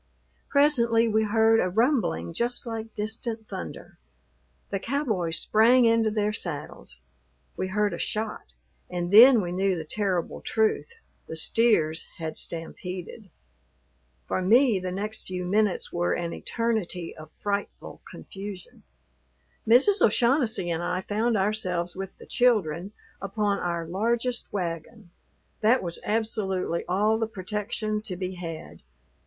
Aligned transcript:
Presently 0.49 1.07
we 1.07 1.21
heard 1.21 1.59
a 1.59 1.69
rumbling 1.69 2.33
just 2.33 2.65
like 2.65 2.95
distant 2.95 3.47
thunder. 3.47 3.99
The 4.71 4.79
cowboys 4.79 5.37
sprang 5.37 5.85
into 5.85 6.09
their 6.09 6.33
saddles; 6.33 7.01
we 7.55 7.67
heard 7.67 7.93
a 7.93 7.99
shot, 7.99 8.53
and 8.89 9.11
then 9.13 9.41
we 9.41 9.51
knew 9.51 9.75
the 9.77 9.85
terrible 9.85 10.41
truth, 10.41 10.93
the 11.27 11.35
steers 11.35 12.07
had 12.17 12.35
stampeded. 12.35 13.29
For 14.27 14.41
me, 14.41 14.79
the 14.79 14.91
next 14.91 15.27
few 15.27 15.45
minutes 15.45 15.93
were 15.93 16.13
an 16.13 16.33
eternity 16.33 17.15
of 17.15 17.29
frightful 17.37 18.01
confusion. 18.09 18.81
Mrs. 19.67 20.01
O'Shaughnessy 20.01 20.71
and 20.71 20.81
I 20.81 21.01
found 21.01 21.37
ourselves 21.37 21.95
with 21.95 22.17
the 22.17 22.25
children 22.25 22.91
upon 23.21 23.59
our 23.59 23.85
largest 23.85 24.51
wagon; 24.51 25.11
that 25.59 25.83
was 25.83 25.99
absolutely 26.03 26.85
all 26.87 27.19
the 27.19 27.27
protection 27.27 28.01
to 28.01 28.15
be 28.15 28.33
had. 28.33 28.81